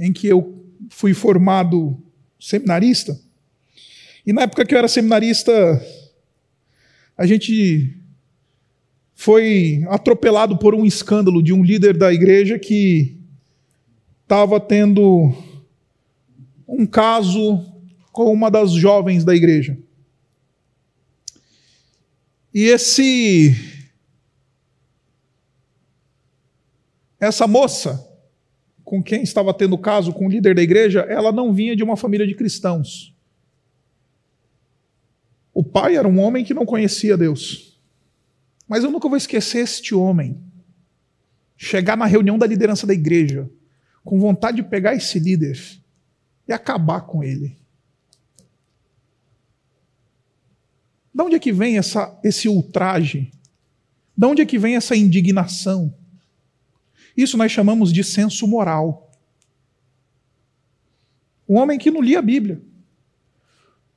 [0.00, 2.00] em que eu fui formado
[2.38, 3.18] seminarista,
[4.24, 5.52] e na época que eu era seminarista,
[7.16, 7.96] a gente
[9.14, 13.20] foi atropelado por um escândalo de um líder da igreja que
[14.22, 15.34] estava tendo
[16.66, 17.64] um caso
[18.12, 19.78] com uma das jovens da igreja.
[22.54, 23.56] E esse
[27.18, 28.08] essa moça
[28.84, 31.96] com quem estava tendo caso com o líder da igreja, ela não vinha de uma
[31.96, 33.11] família de cristãos.
[35.52, 37.78] O pai era um homem que não conhecia Deus.
[38.66, 40.40] Mas eu nunca vou esquecer este homem
[41.56, 43.48] chegar na reunião da liderança da igreja
[44.04, 45.58] com vontade de pegar esse líder
[46.48, 47.56] e acabar com ele.
[51.14, 53.30] De onde é que vem essa, esse ultraje?
[54.16, 55.94] De onde é que vem essa indignação?
[57.16, 59.10] Isso nós chamamos de senso moral.
[61.48, 62.62] Um homem que não lia a Bíblia.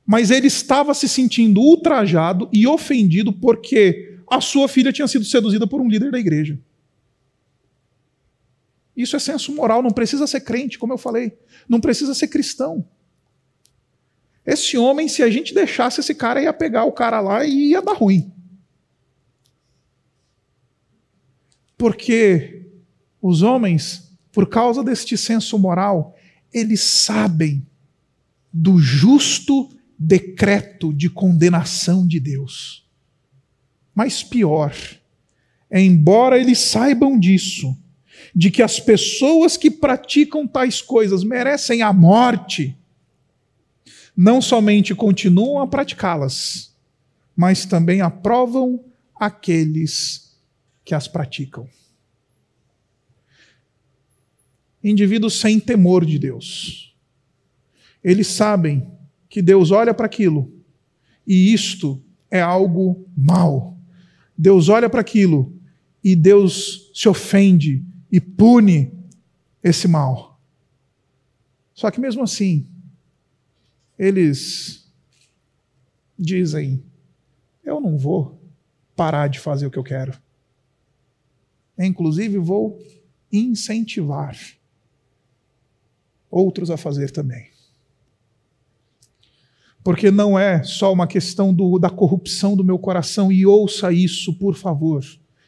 [0.06, 5.66] Mas ele estava se sentindo ultrajado e ofendido porque a sua filha tinha sido seduzida
[5.66, 6.58] por um líder da igreja.
[8.96, 11.36] Isso é senso moral, não precisa ser crente, como eu falei,
[11.68, 12.88] não precisa ser cristão.
[14.44, 17.82] Esse homem, se a gente deixasse esse cara, ia pegar o cara lá e ia
[17.82, 18.32] dar ruim.
[21.76, 22.70] Porque
[23.20, 26.16] os homens, por causa deste senso moral,
[26.52, 27.66] eles sabem
[28.52, 32.86] do justo decreto de condenação de Deus.
[33.94, 34.74] Mas pior,
[35.70, 37.76] é embora eles saibam disso,
[38.34, 42.76] de que as pessoas que praticam tais coisas merecem a morte,
[44.16, 46.74] não somente continuam a praticá-las,
[47.34, 48.84] mas também aprovam
[49.18, 50.34] aqueles
[50.84, 51.68] que as praticam.
[54.82, 56.94] Indivíduos sem temor de Deus.
[58.04, 58.90] Eles sabem
[59.36, 60.50] que Deus olha para aquilo
[61.26, 63.78] e isto é algo mal.
[64.34, 65.54] Deus olha para aquilo
[66.02, 68.94] e Deus se ofende e pune
[69.62, 70.40] esse mal.
[71.74, 72.66] Só que mesmo assim,
[73.98, 74.90] eles
[76.18, 76.82] dizem:
[77.62, 78.40] eu não vou
[78.96, 80.18] parar de fazer o que eu quero.
[81.78, 82.82] Inclusive, vou
[83.30, 84.34] incentivar
[86.30, 87.54] outros a fazer também.
[89.86, 94.34] Porque não é só uma questão do, da corrupção do meu coração, e ouça isso,
[94.34, 95.04] por favor.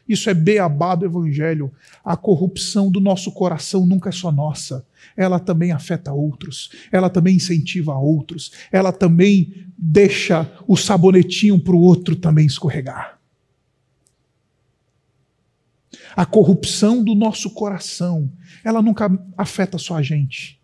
[0.07, 1.69] Isso é beabá do evangelho.
[2.05, 4.87] A corrupção do nosso coração nunca é só nossa.
[5.17, 6.71] Ela também afeta outros.
[6.89, 8.53] Ela também incentiva outros.
[8.71, 13.19] Ela também deixa o sabonetinho para o outro também escorregar.
[16.15, 18.31] A corrupção do nosso coração,
[18.63, 20.58] ela nunca afeta só a gente.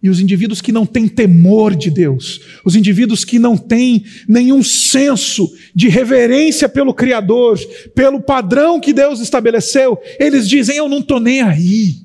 [0.00, 4.62] E os indivíduos que não têm temor de Deus, os indivíduos que não têm nenhum
[4.62, 7.58] senso de reverência pelo Criador,
[7.96, 11.96] pelo padrão que Deus estabeleceu, eles dizem: Eu não estou nem aí.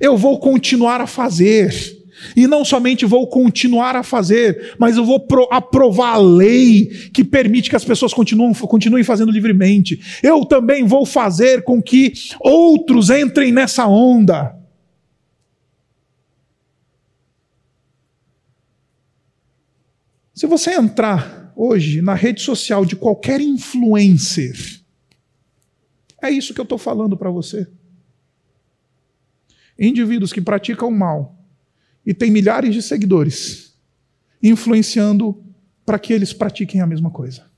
[0.00, 1.96] Eu vou continuar a fazer.
[2.34, 7.70] E não somente vou continuar a fazer, mas eu vou aprovar a lei que permite
[7.70, 10.00] que as pessoas continuem, continuem fazendo livremente.
[10.20, 14.57] Eu também vou fazer com que outros entrem nessa onda.
[20.38, 24.80] Se você entrar hoje na rede social de qualquer influencer,
[26.22, 27.66] é isso que eu estou falando para você.
[29.76, 31.36] Indivíduos que praticam mal
[32.06, 33.76] e têm milhares de seguidores,
[34.40, 35.42] influenciando
[35.84, 37.50] para que eles pratiquem a mesma coisa.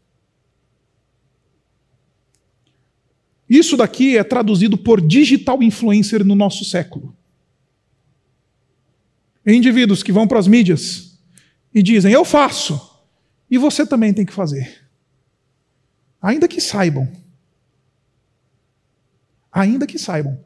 [3.46, 7.14] Isso daqui é traduzido por digital influencer no nosso século.
[9.46, 11.09] Indivíduos que vão para as mídias
[11.74, 12.80] e dizem: Eu faço,
[13.50, 14.80] e você também tem que fazer.
[16.20, 17.10] Ainda que saibam.
[19.52, 20.38] Ainda que saibam.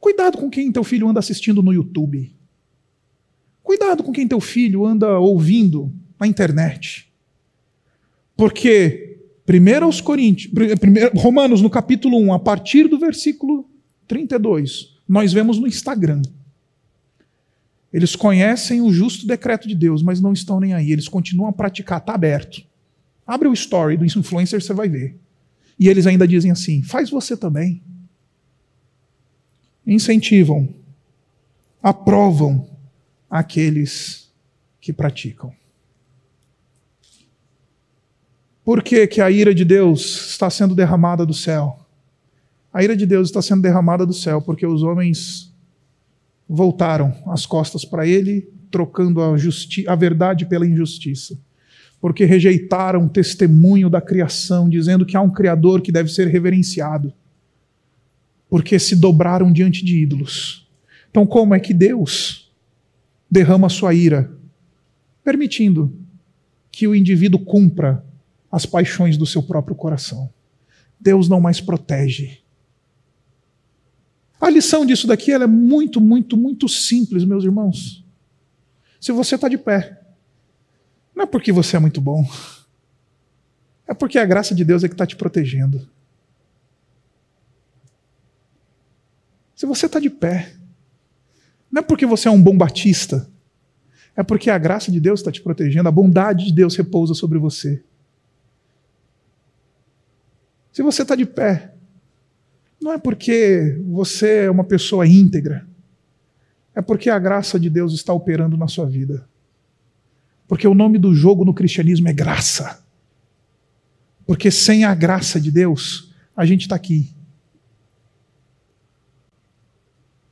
[0.00, 2.34] Cuidado com quem teu filho anda assistindo no YouTube.
[3.62, 7.12] Cuidado com quem teu filho anda ouvindo na internet.
[8.36, 13.70] Porque, primeiro aos Coríntios, primeiro, Romanos, no capítulo 1, a partir do versículo
[14.08, 16.22] 32, nós vemos no Instagram.
[17.92, 20.90] Eles conhecem o justo decreto de Deus, mas não estão nem aí.
[20.90, 22.64] Eles continuam a praticar, está aberto.
[23.26, 25.16] Abre o story do influencer, você vai ver.
[25.78, 27.82] E eles ainda dizem assim: faz você também.
[29.86, 30.68] Incentivam,
[31.82, 32.68] aprovam
[33.28, 34.30] aqueles
[34.80, 35.52] que praticam.
[38.64, 41.78] Por que, que a ira de Deus está sendo derramada do céu?
[42.72, 45.51] A ira de Deus está sendo derramada do céu porque os homens
[46.52, 49.34] voltaram as costas para ele, trocando a,
[49.88, 51.38] a verdade pela injustiça.
[51.98, 57.12] Porque rejeitaram o testemunho da criação, dizendo que há um Criador que deve ser reverenciado.
[58.50, 60.68] Porque se dobraram diante de ídolos.
[61.10, 62.52] Então, como é que Deus
[63.30, 64.30] derrama sua ira?
[65.24, 65.90] Permitindo
[66.70, 68.04] que o indivíduo cumpra
[68.50, 70.28] as paixões do seu próprio coração.
[71.00, 72.41] Deus não mais protege,
[74.42, 78.04] a lição disso daqui é muito, muito, muito simples, meus irmãos.
[79.00, 80.02] Se você está de pé,
[81.14, 82.28] não é porque você é muito bom,
[83.86, 85.88] é porque a graça de Deus é que está te protegendo.
[89.54, 90.56] Se você está de pé,
[91.70, 93.30] não é porque você é um bom batista,
[94.16, 97.38] é porque a graça de Deus está te protegendo, a bondade de Deus repousa sobre
[97.38, 97.80] você.
[100.72, 101.71] Se você está de pé,
[102.82, 105.66] não é porque você é uma pessoa íntegra.
[106.74, 109.28] É porque a graça de Deus está operando na sua vida.
[110.48, 112.84] Porque o nome do jogo no cristianismo é graça.
[114.26, 117.14] Porque sem a graça de Deus, a gente está aqui.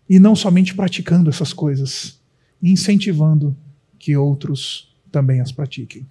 [0.08, 2.20] E não somente praticando essas coisas,
[2.60, 3.56] incentivando
[3.98, 6.04] que outros também as pratiquem.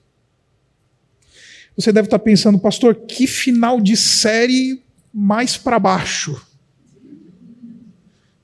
[1.76, 4.82] Você deve estar pensando, pastor, que final de série
[5.14, 6.42] mais para baixo.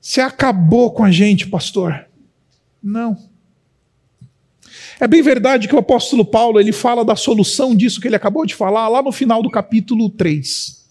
[0.00, 2.06] Você acabou com a gente, pastor.
[2.82, 3.16] Não.
[5.00, 8.46] É bem verdade que o apóstolo Paulo ele fala da solução disso que ele acabou
[8.46, 10.86] de falar lá no final do capítulo 3.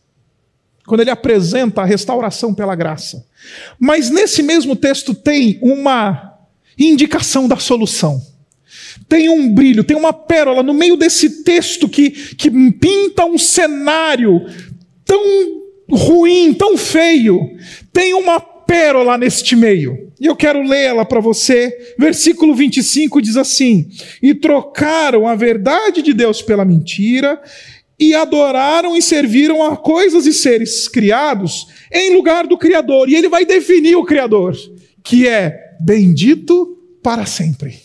[0.85, 3.25] Quando ele apresenta a restauração pela graça.
[3.79, 6.37] Mas nesse mesmo texto tem uma
[6.77, 8.21] indicação da solução.
[9.07, 14.45] Tem um brilho, tem uma pérola no meio desse texto que, que pinta um cenário
[15.03, 17.39] tão ruim, tão feio,
[17.93, 20.11] tem uma pérola neste meio.
[20.19, 21.95] E eu quero lê-la para você.
[21.97, 23.89] Versículo 25 diz assim:
[24.21, 27.41] E trocaram a verdade de Deus pela mentira,
[27.99, 33.09] e adoraram e serviram a coisas e seres criados em lugar do Criador.
[33.09, 34.55] E ele vai definir o Criador,
[35.03, 37.84] que é bendito para sempre.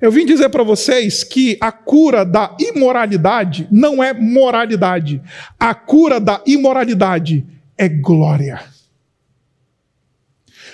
[0.00, 5.20] Eu vim dizer para vocês que a cura da imoralidade não é moralidade.
[5.58, 7.44] A cura da imoralidade
[7.76, 8.60] é glória.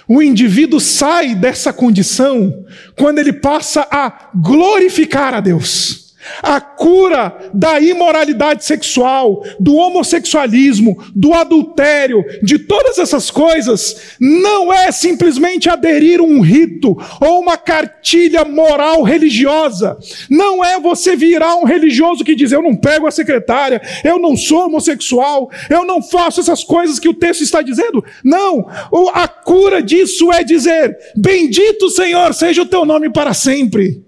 [0.06, 2.66] O indivíduo sai dessa condição
[2.98, 6.03] quando ele passa a glorificar a Deus.
[6.42, 14.90] A cura da imoralidade sexual, do homossexualismo, do adultério, de todas essas coisas, não é
[14.92, 19.98] simplesmente aderir um rito ou uma cartilha moral religiosa.
[20.30, 24.36] Não é você virar um religioso que diz: Eu não pego a secretária, eu não
[24.36, 28.04] sou homossexual, eu não faço essas coisas que o texto está dizendo.
[28.24, 28.66] Não,
[29.12, 34.02] a cura disso é dizer: Bendito Senhor seja o teu nome para sempre.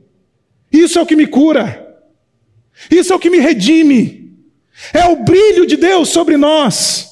[0.73, 1.86] Isso é o que me cura.
[2.91, 4.33] Isso é o que me redime.
[4.93, 7.09] É o brilho de Deus sobre nós,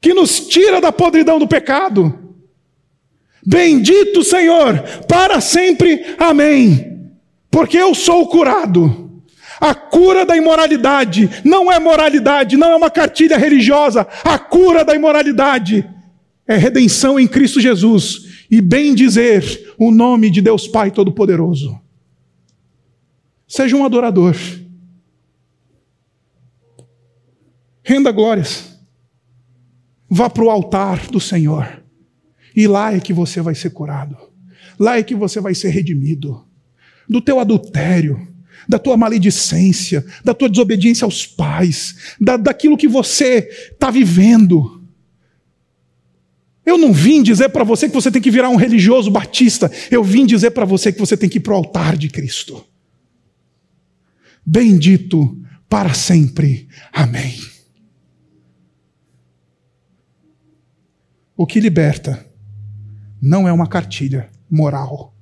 [0.00, 2.18] que nos tira da podridão do pecado.
[3.46, 7.08] Bendito Senhor, para sempre, amém.
[7.50, 9.10] Porque eu sou curado.
[9.60, 14.06] A cura da imoralidade não é moralidade, não é uma cartilha religiosa.
[14.24, 15.88] A cura da imoralidade
[16.46, 21.78] é redenção em Cristo Jesus e bem dizer o nome de Deus Pai Todo-Poderoso.
[23.50, 24.36] Seja um adorador.
[27.82, 28.78] Renda glórias.
[30.08, 31.82] Vá para o altar do Senhor.
[32.54, 34.16] E lá é que você vai ser curado.
[34.78, 36.46] Lá é que você vai ser redimido.
[37.08, 38.24] Do teu adultério,
[38.68, 44.80] da tua maledicência, da tua desobediência aos pais, da, daquilo que você está vivendo.
[46.64, 49.68] Eu não vim dizer para você que você tem que virar um religioso batista.
[49.90, 52.69] Eu vim dizer para você que você tem que ir para o altar de Cristo
[54.44, 56.68] bendito para sempre.
[56.92, 57.34] Amém.
[61.36, 62.26] O que liberta
[63.20, 65.14] não é uma cartilha moral.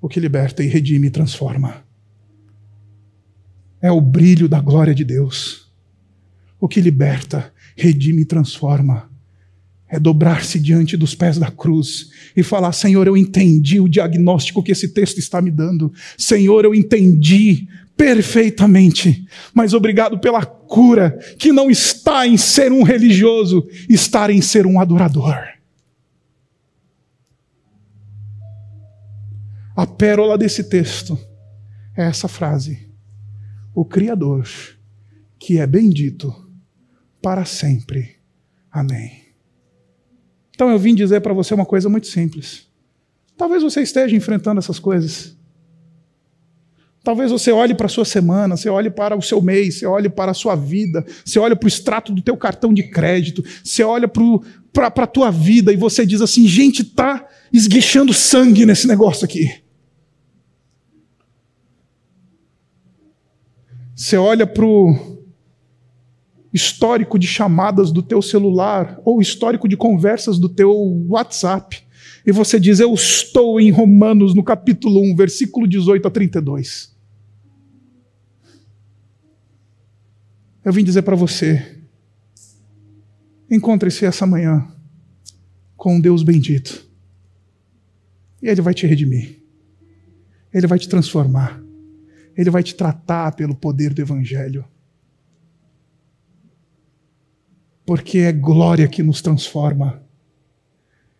[0.00, 1.84] O que liberta e redime e transforma
[3.80, 5.72] é o brilho da glória de Deus.
[6.60, 9.07] O que liberta, redime e transforma
[9.88, 14.72] é dobrar-se diante dos pés da cruz e falar: Senhor, eu entendi o diagnóstico que
[14.72, 15.92] esse texto está me dando.
[16.16, 17.66] Senhor, eu entendi
[17.96, 24.66] perfeitamente, mas obrigado pela cura, que não está em ser um religioso, está em ser
[24.66, 25.36] um adorador.
[29.74, 31.18] A pérola desse texto
[31.96, 32.88] é essa frase:
[33.74, 34.46] O Criador,
[35.38, 36.34] que é bendito
[37.22, 38.16] para sempre.
[38.70, 39.27] Amém.
[40.58, 42.66] Então eu vim dizer para você uma coisa muito simples.
[43.36, 45.36] Talvez você esteja enfrentando essas coisas.
[47.04, 50.08] Talvez você olhe para a sua semana, você olhe para o seu mês, você olhe
[50.08, 53.84] para a sua vida, você olhe para o extrato do teu cartão de crédito, você
[53.84, 59.24] olha para a tua vida e você diz assim, gente, está esguichando sangue nesse negócio
[59.24, 59.62] aqui.
[63.94, 65.17] Você olha para o
[66.58, 70.72] histórico de chamadas do teu celular ou histórico de conversas do teu
[71.08, 71.82] WhatsApp.
[72.26, 76.94] E você diz: Eu estou em Romanos, no capítulo 1, versículo 18 a 32.
[80.64, 81.78] Eu vim dizer para você:
[83.50, 84.66] encontre-se essa manhã
[85.76, 86.86] com um Deus bendito.
[88.42, 89.38] E Ele vai te redimir.
[90.52, 91.62] Ele vai te transformar.
[92.36, 94.64] Ele vai te tratar pelo poder do Evangelho.
[97.88, 100.02] Porque é glória que nos transforma.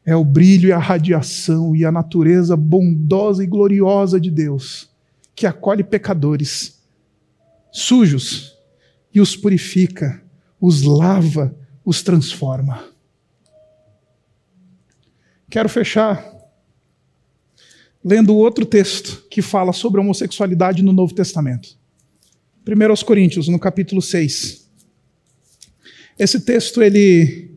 [0.05, 4.91] É o brilho e a radiação e a natureza bondosa e gloriosa de Deus
[5.35, 6.79] que acolhe pecadores
[7.73, 8.55] sujos
[9.15, 10.23] e os purifica,
[10.61, 12.85] os lava, os transforma.
[15.49, 16.23] Quero fechar
[18.05, 21.79] lendo outro texto que fala sobre a homossexualidade no Novo Testamento.
[22.69, 24.58] 1 Coríntios, no capítulo 6.
[26.19, 27.49] Esse texto ele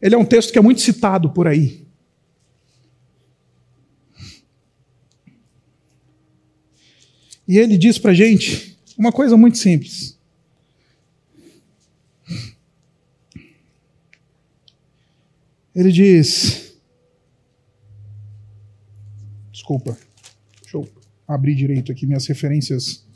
[0.00, 1.86] ele é um texto que é muito citado por aí.
[7.46, 10.18] E ele diz para gente uma coisa muito simples.
[15.74, 16.74] Ele diz.
[19.52, 19.96] Desculpa,
[20.62, 20.88] deixa eu
[21.26, 23.06] abrir direito aqui minhas referências.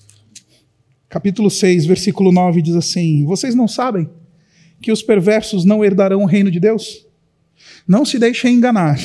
[1.09, 4.09] Capítulo 6, versículo 9 diz assim: Vocês não sabem
[4.85, 7.07] que os perversos não herdarão o reino de Deus?
[7.89, 9.01] Não se deixem enganar.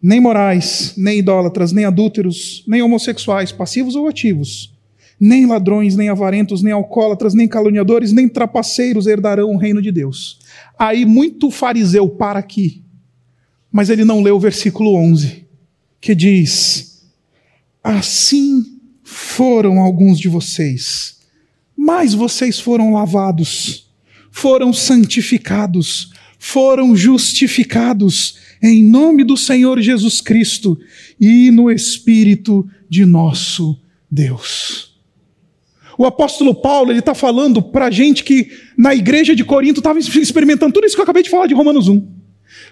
[0.00, 4.74] nem morais, nem idólatras, nem adúlteros, nem homossexuais, passivos ou ativos,
[5.20, 10.38] nem ladrões, nem avarentos, nem alcoólatras, nem caluniadores, nem trapaceiros herdarão o reino de Deus.
[10.78, 12.82] Aí muito fariseu para aqui,
[13.70, 15.46] mas ele não leu o versículo 11,
[16.00, 17.06] que diz:
[17.82, 21.18] Assim foram alguns de vocês,
[21.76, 23.84] mas vocês foram lavados,
[24.34, 26.10] foram santificados,
[26.40, 30.76] foram justificados em nome do Senhor Jesus Cristo
[31.20, 33.80] e no Espírito de nosso
[34.10, 34.92] Deus.
[35.96, 40.72] O apóstolo Paulo ele está falando para gente que na igreja de Corinto estava experimentando
[40.72, 42.04] tudo isso que eu acabei de falar de Romanos 1.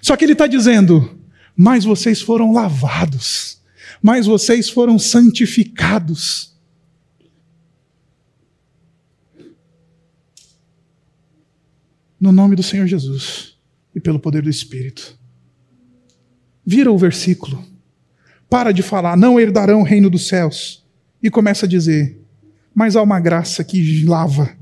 [0.00, 1.16] Só que ele está dizendo:
[1.56, 3.58] mas vocês foram lavados,
[4.02, 6.51] mas vocês foram santificados.
[12.23, 13.59] No nome do Senhor Jesus
[13.93, 15.18] e pelo poder do Espírito.
[16.64, 17.66] Vira o versículo.
[18.49, 20.87] Para de falar, não herdarão o reino dos céus.
[21.20, 22.20] E começa a dizer:
[22.73, 24.57] Mas há uma graça que lava,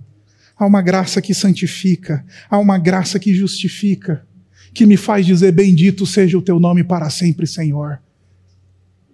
[0.57, 4.27] há uma graça que santifica, há uma graça que justifica,
[4.73, 8.01] que me faz dizer: Bendito seja o teu nome para sempre, Senhor.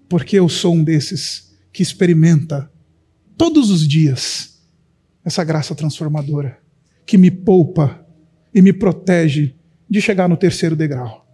[0.08, 2.70] Porque eu sou um desses que experimenta
[3.36, 4.62] todos os dias
[5.24, 6.60] essa graça transformadora,
[7.04, 8.05] que me poupa
[8.56, 9.54] e me protege
[9.88, 11.26] de chegar no terceiro degrau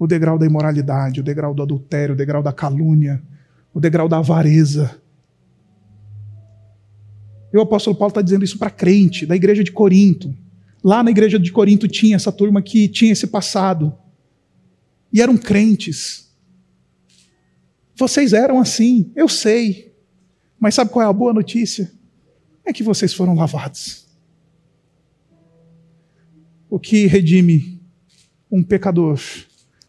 [0.00, 3.22] o degrau da imoralidade, o degrau do adultério, o degrau da calúnia,
[3.74, 4.98] o degrau da avareza.
[7.52, 10.34] E o apóstolo Paulo está dizendo isso para crente, da igreja de Corinto.
[10.82, 13.92] Lá na igreja de Corinto tinha essa turma que tinha esse passado.
[15.12, 16.34] E eram crentes.
[17.94, 19.94] Vocês eram assim, eu sei.
[20.58, 21.92] Mas sabe qual é a boa notícia?
[22.64, 24.09] É que vocês foram lavados.
[26.70, 27.82] O que redime
[28.48, 29.20] um pecador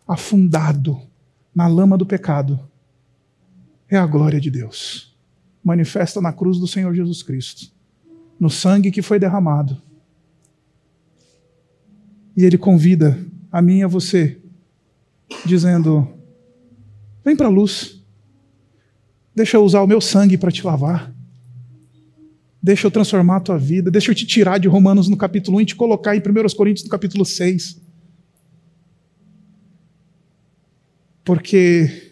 [0.07, 0.99] afundado
[1.53, 2.59] na lama do pecado
[3.87, 5.15] é a glória de Deus,
[5.63, 7.71] manifesta na cruz do Senhor Jesus Cristo,
[8.39, 9.79] no sangue que foi derramado.
[12.35, 14.41] E Ele convida a mim e a você,
[15.45, 16.07] dizendo:
[17.23, 18.03] Vem para a luz,
[19.35, 21.13] deixa eu usar o meu sangue para te lavar.
[22.61, 23.89] Deixa eu transformar a tua vida.
[23.89, 26.83] Deixa eu te tirar de Romanos no capítulo 1 e te colocar em 1 Coríntios
[26.83, 27.81] no capítulo 6.
[31.23, 32.11] Porque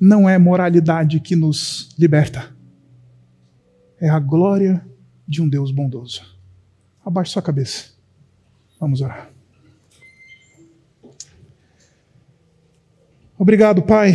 [0.00, 2.54] não é moralidade que nos liberta,
[4.00, 4.86] é a glória
[5.26, 6.22] de um Deus bondoso.
[7.04, 7.92] Abaixe sua cabeça.
[8.78, 9.30] Vamos orar.
[13.36, 14.14] Obrigado, Pai.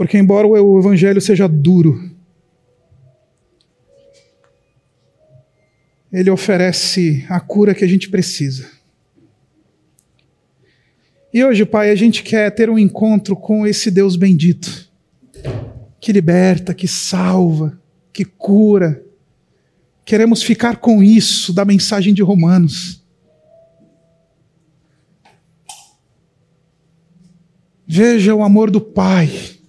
[0.00, 2.10] Porque, embora o Evangelho seja duro,
[6.10, 8.66] ele oferece a cura que a gente precisa.
[11.30, 14.90] E hoje, Pai, a gente quer ter um encontro com esse Deus bendito,
[16.00, 17.78] que liberta, que salva,
[18.10, 19.04] que cura.
[20.02, 23.04] Queremos ficar com isso da mensagem de Romanos.
[27.86, 29.59] Veja o amor do Pai.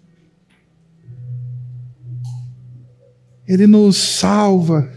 [3.52, 4.89] Ele nos salva,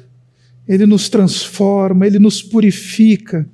[0.69, 3.51] ele nos transforma, ele nos purifica.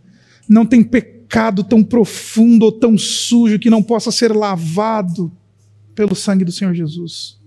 [0.47, 5.33] Não tem pecado tão profundo ou tão sujo que não possa ser lavado
[5.95, 7.41] pelo sangue do Senhor Jesus.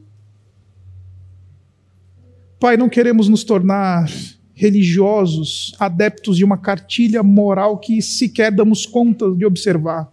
[2.60, 4.10] Pai, não queremos nos tornar
[4.56, 10.12] religiosos, adeptos de uma cartilha moral que sequer damos conta de observar.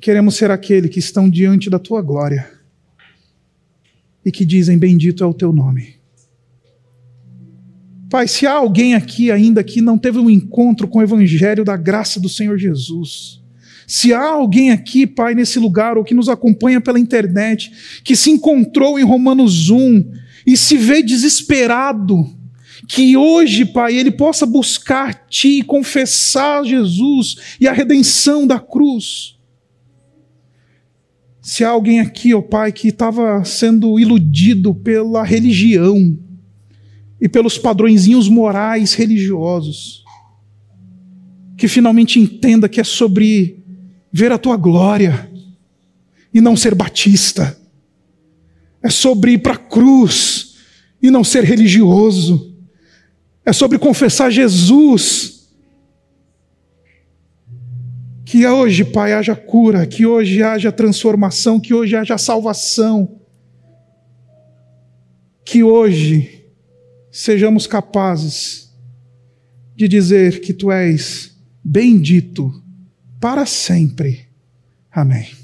[0.00, 2.59] Queremos ser aquele que estão diante da tua glória
[4.24, 6.00] e que dizem: Bendito é o teu nome.
[8.10, 11.76] Pai, se há alguém aqui ainda que não teve um encontro com o Evangelho da
[11.76, 13.40] graça do Senhor Jesus,
[13.86, 17.72] se há alguém aqui, Pai, nesse lugar, ou que nos acompanha pela internet,
[18.04, 20.10] que se encontrou em Romanos 1
[20.46, 22.28] e se vê desesperado,
[22.88, 29.39] que hoje, Pai, ele possa buscar Ti, confessar Jesus e a redenção da cruz.
[31.50, 36.16] Se há alguém aqui, ó oh Pai, que estava sendo iludido pela religião,
[37.20, 40.04] e pelos padrõezinhos morais religiosos.
[41.56, 43.64] Que finalmente entenda que é sobre
[44.12, 45.28] ver a tua glória
[46.32, 47.58] e não ser batista.
[48.80, 50.54] É sobre ir para a cruz
[51.02, 52.54] e não ser religioso.
[53.44, 55.39] É sobre confessar Jesus.
[58.30, 63.20] Que hoje, Pai, haja cura, que hoje haja transformação, que hoje haja salvação.
[65.44, 66.44] Que hoje
[67.10, 68.72] sejamos capazes
[69.74, 72.52] de dizer que tu és bendito
[73.18, 74.28] para sempre.
[74.92, 75.39] Amém.